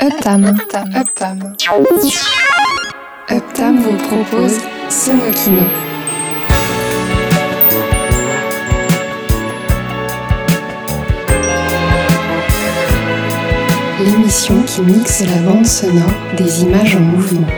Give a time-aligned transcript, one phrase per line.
[0.00, 0.44] Uptam.
[0.44, 1.56] Uptam.
[3.28, 3.82] Uptam.
[3.82, 5.62] Vous propose Sonokino.
[13.98, 16.04] L'émission qui mixe la bande sonore
[16.36, 17.48] des images en mouvement.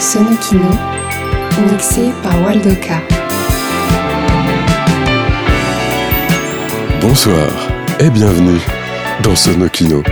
[0.00, 0.70] Sonokino,
[1.70, 3.23] mixé par Waldoka.
[7.06, 7.50] Bonsoir
[8.00, 8.58] et bienvenue
[9.22, 10.02] dans Sonokino.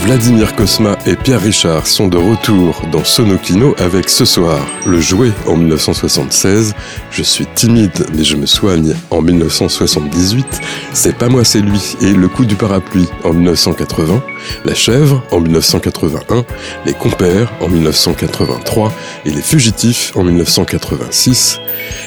[0.00, 5.32] Vladimir Kosma et Pierre Richard sont de retour dans Sonokino avec ce soir le jouet
[5.46, 6.72] en 1976,
[7.10, 10.60] Je suis timide mais je me soigne en 1978,
[10.94, 14.22] C'est pas moi c'est lui et Le coup du parapluie en 1980,
[14.64, 16.44] La chèvre en 1981,
[16.86, 18.92] Les compères en 1983
[19.24, 21.60] et Les fugitifs en 1986.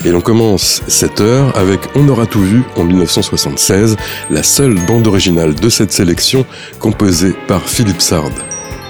[0.06, 3.98] Et l'on commence cette heure avec On aura tout vu en 1976,
[4.30, 6.46] la seule bande originale de cette sélection
[6.80, 8.32] composée par Philippe Sard.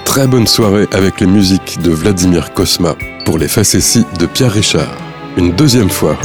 [0.04, 4.96] Très bonne soirée avec les musiques de Vladimir Kosma pour les facéties de Pierre Richard.
[5.36, 6.18] Une deuxième fois,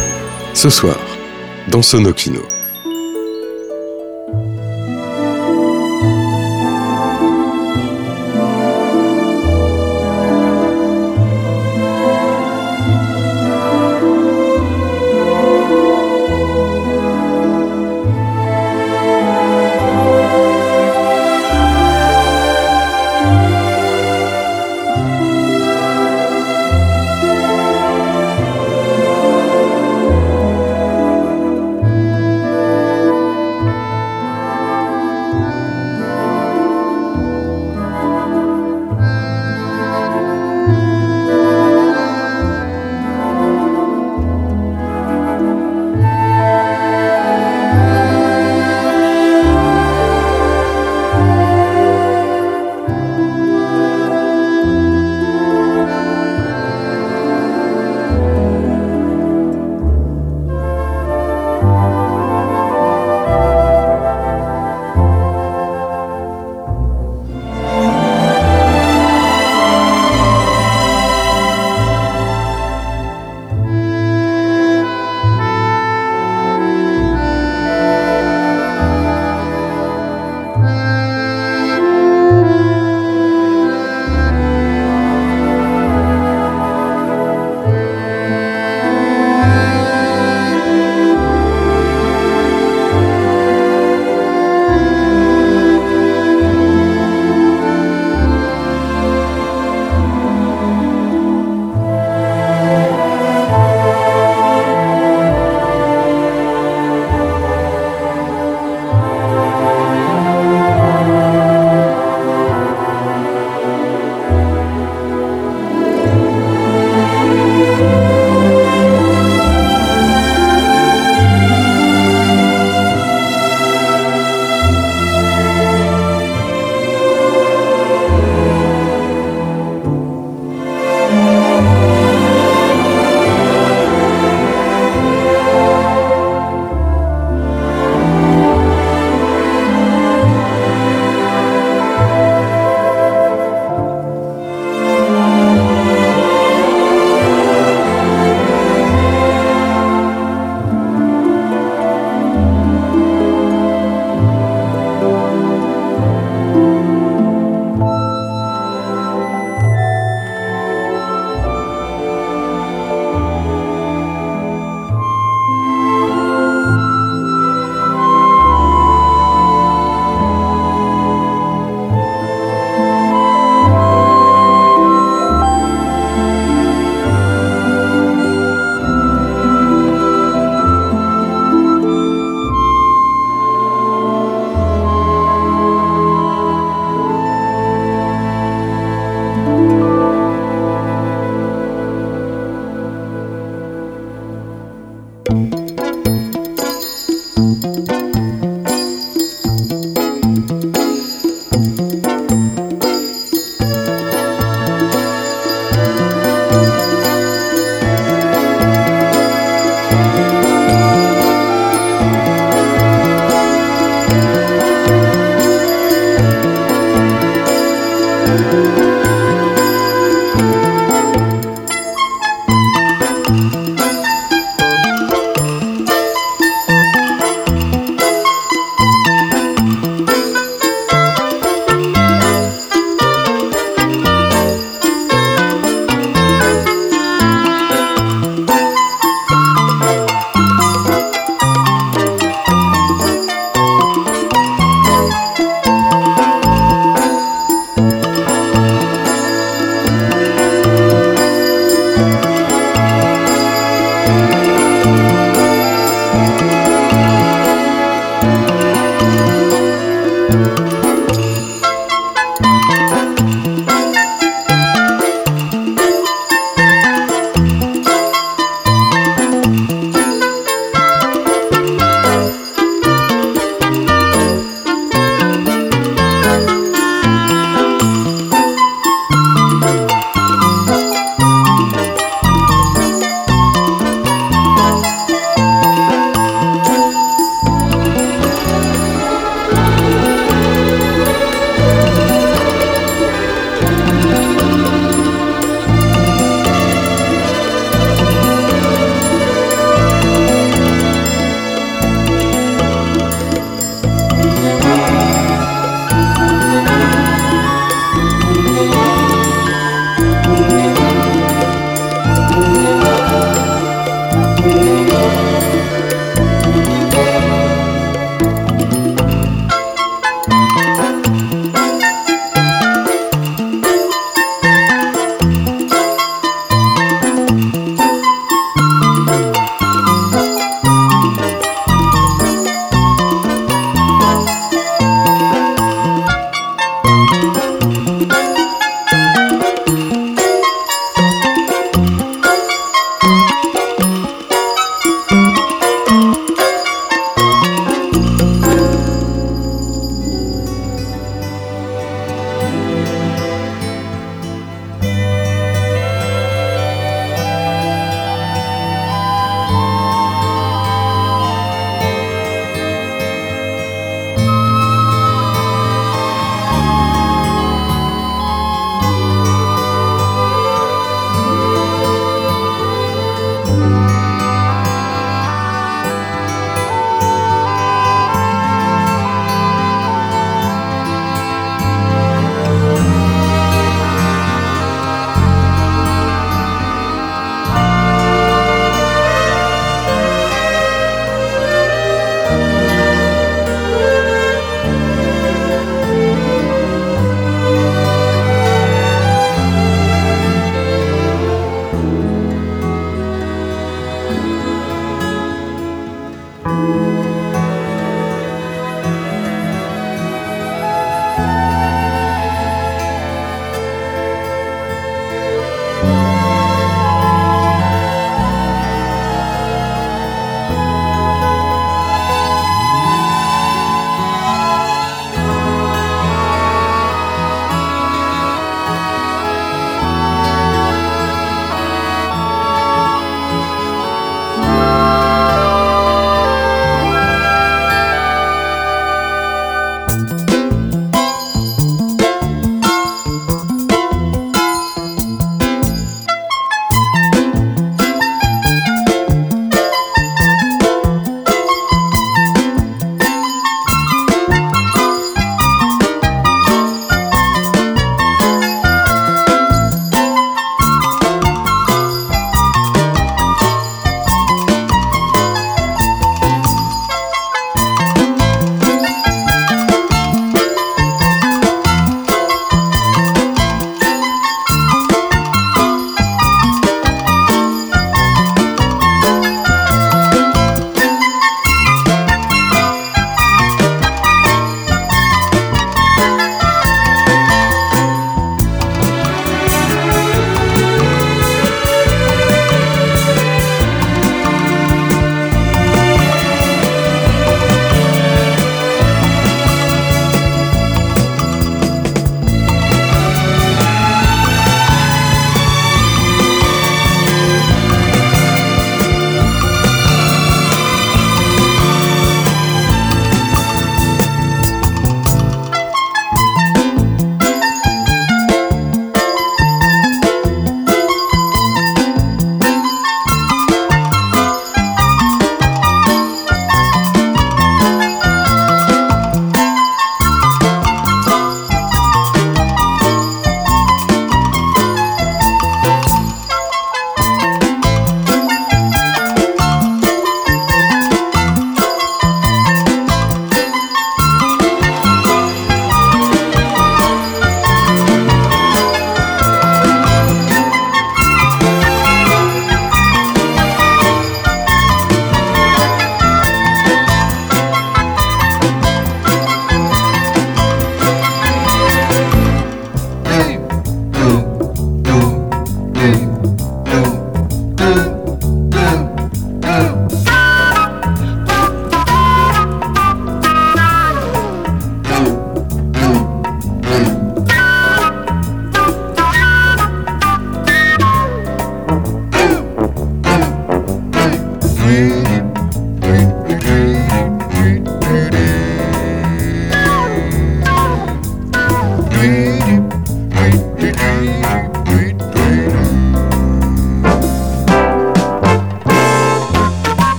[0.54, 0.98] ce soir,
[1.68, 2.53] dans Sonokino.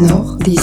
[0.00, 0.59] Sonore des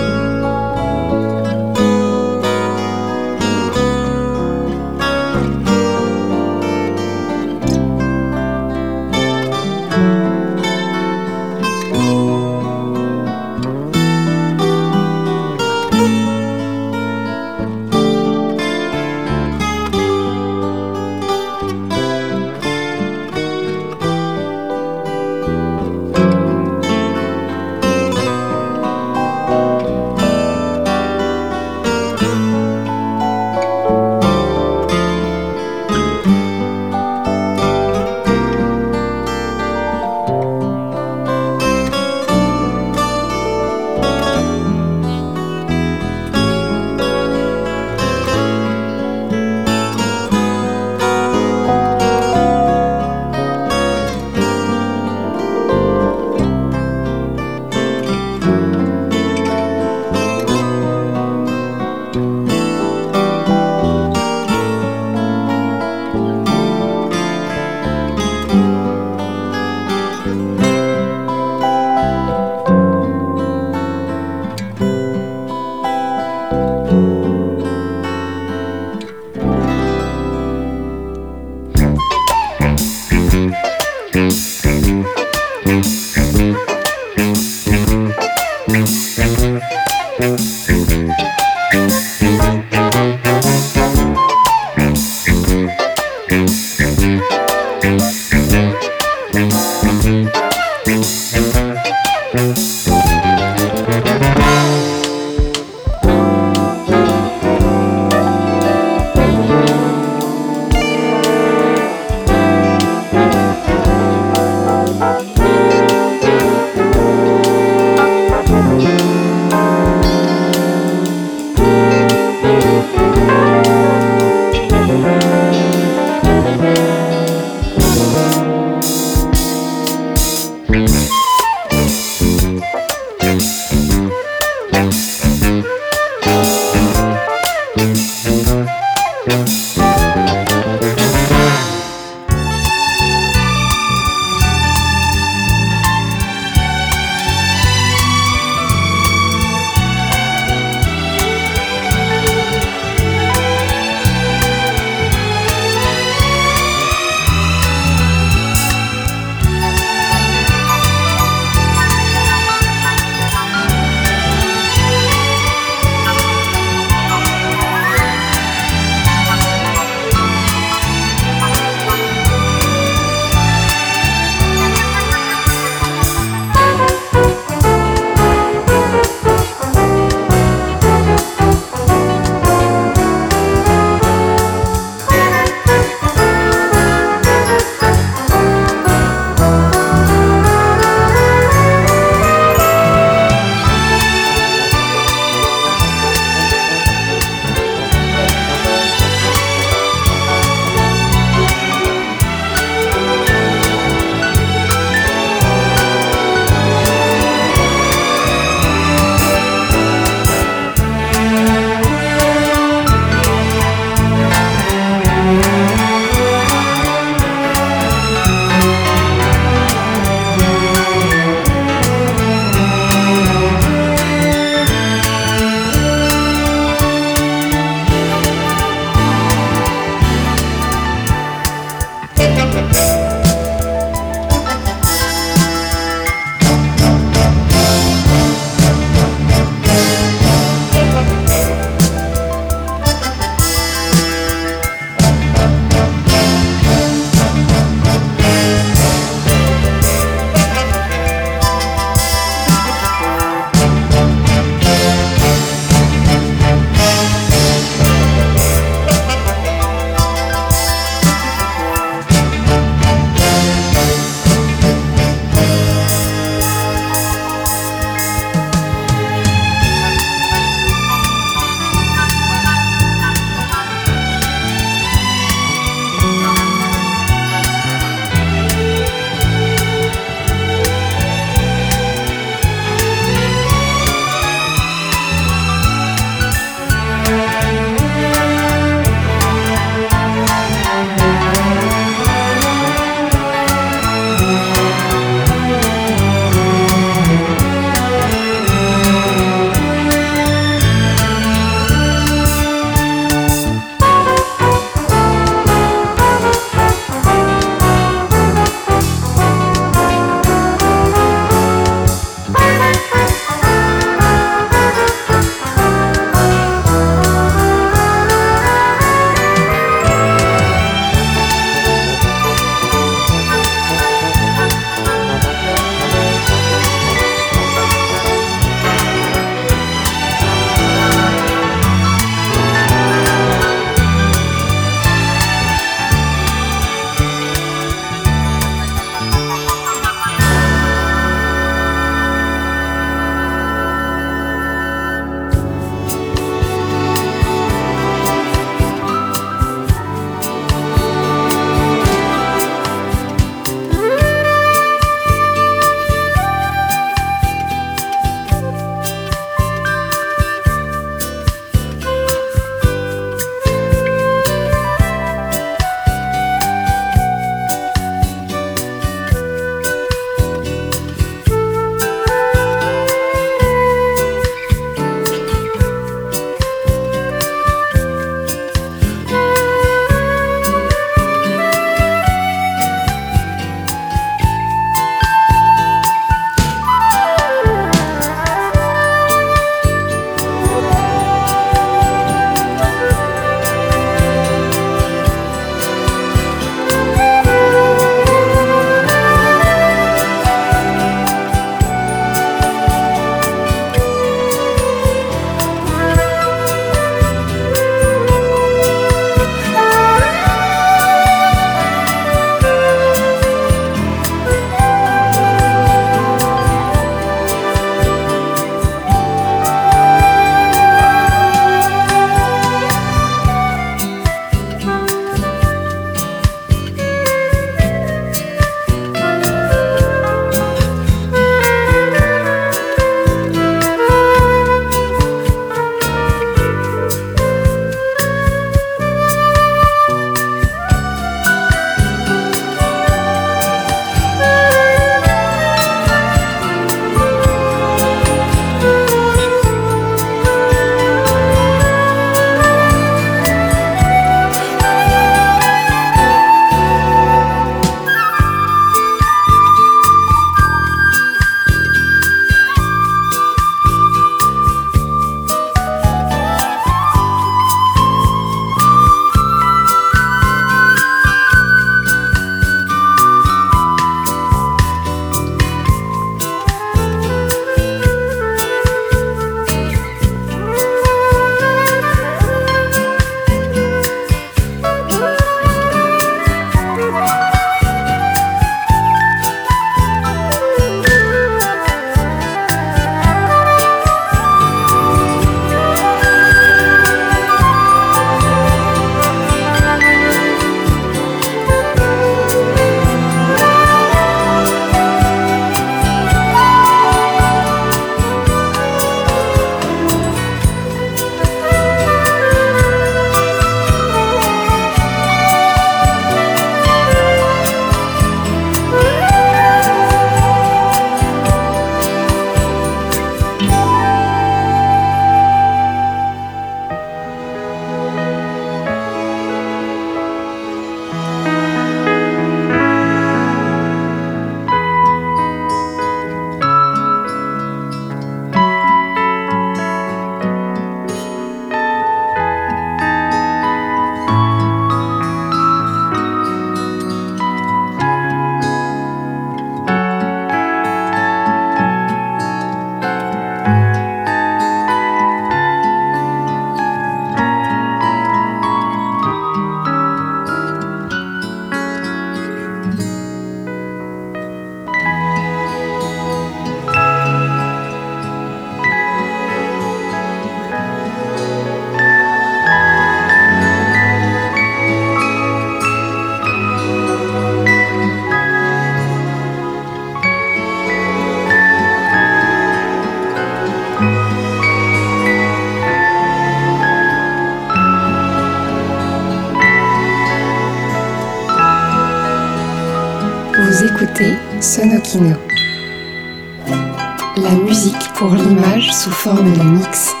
[597.17, 600.00] La musique pour l'image sous forme de mix.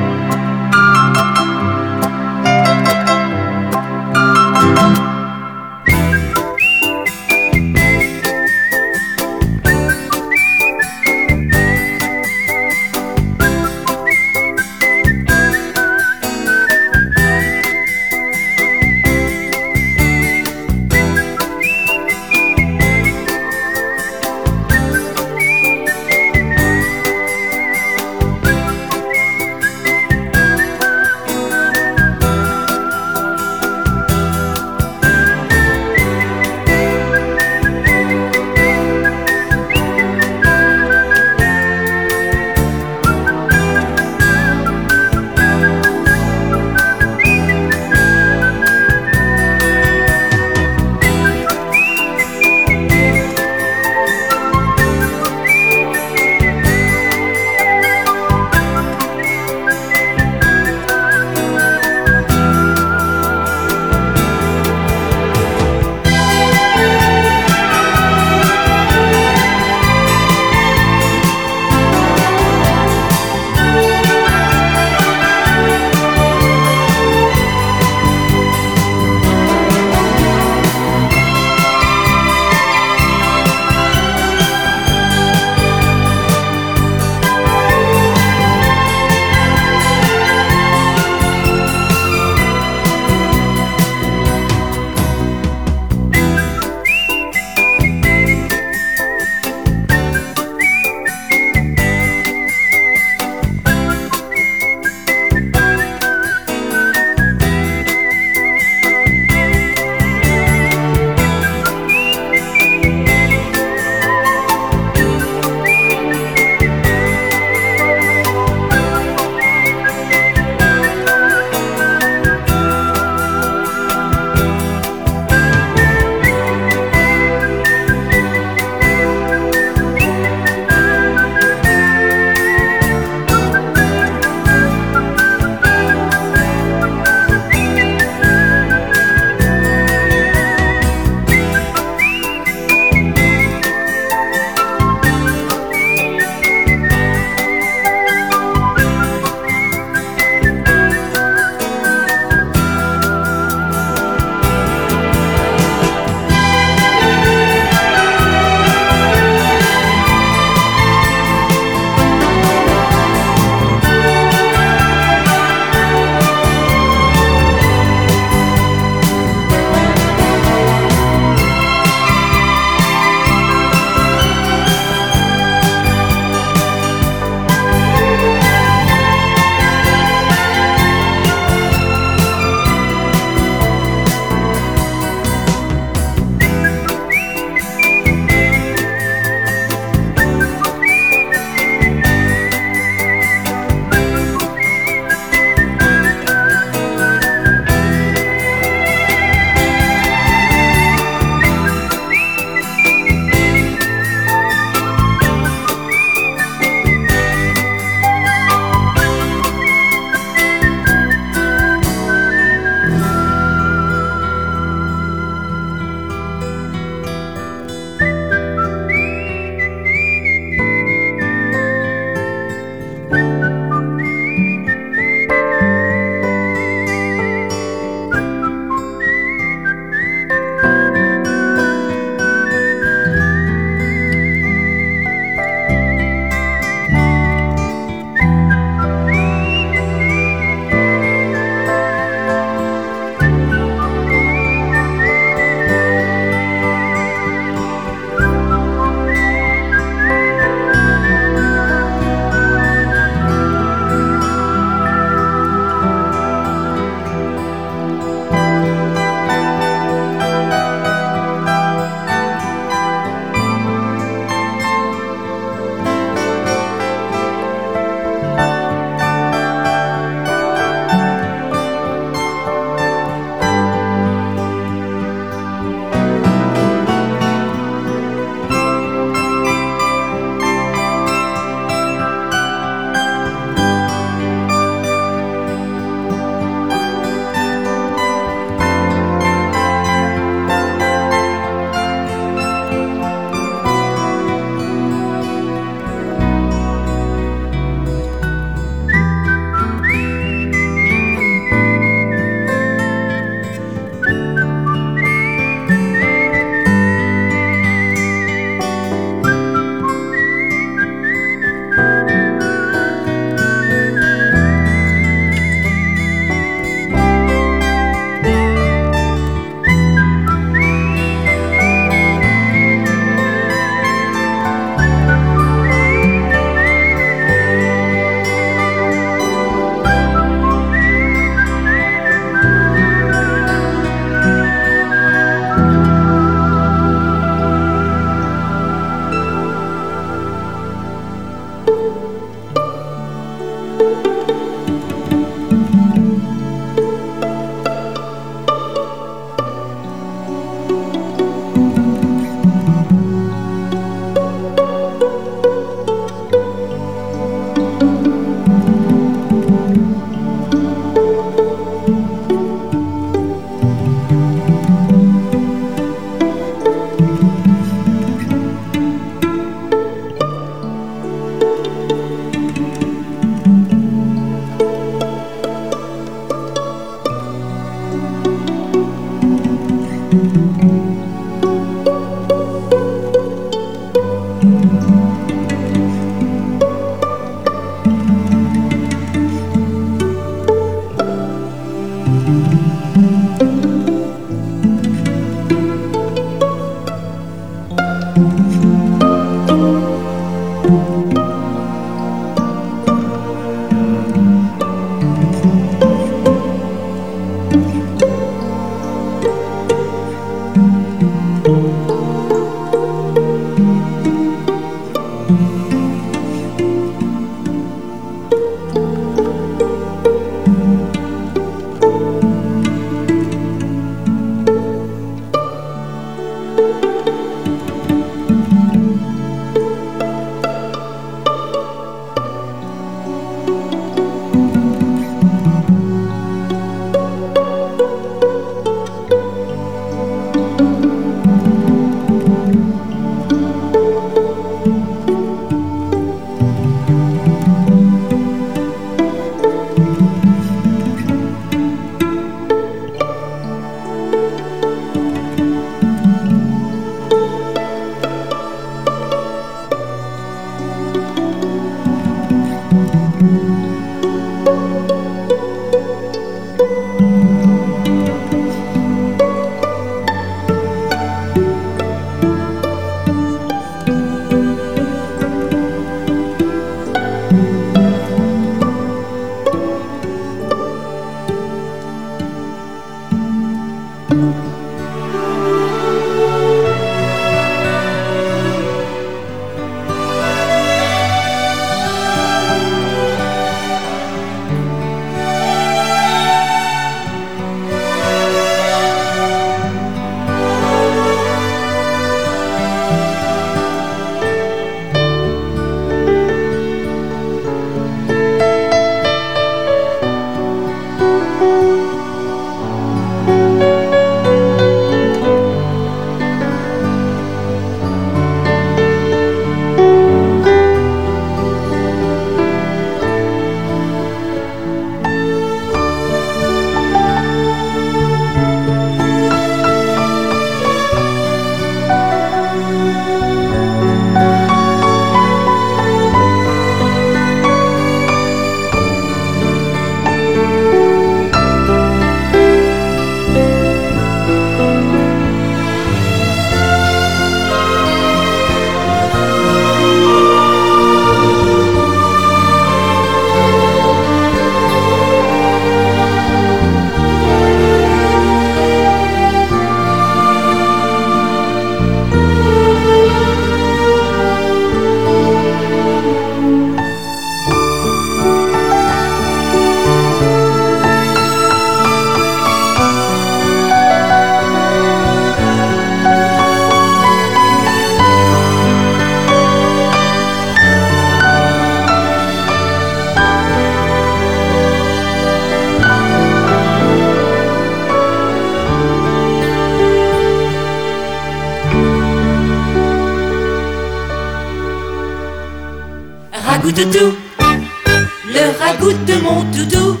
[596.84, 600.00] Le ragout de mon toutou,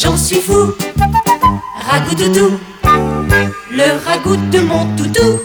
[0.00, 0.72] j'en suis fou.
[1.90, 2.60] Ragout-toutou,
[3.72, 5.40] le ragout de mon toutou,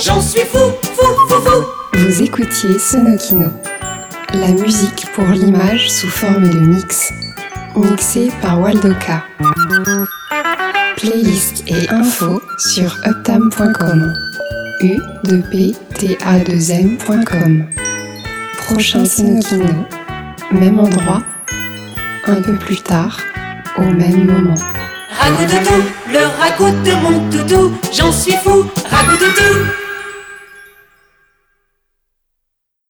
[0.00, 1.64] j'en suis fou, fou, fou, fou.
[1.94, 3.50] Vous écoutiez Sonokino,
[4.32, 7.10] la musique pour l'image sous forme de mix,
[7.74, 9.24] mixée par Waldoka.
[10.98, 14.14] Playlist et infos sur uptam.com.
[14.82, 17.75] u 2 p t a 2 m.com.
[18.66, 19.86] Prochain Sonokino,
[20.50, 21.22] même endroit,
[22.26, 23.16] un peu plus tard,
[23.78, 24.54] au même moment.
[25.20, 28.64] Ragout-toutou, le ragout de mon toutou, j'en suis fou.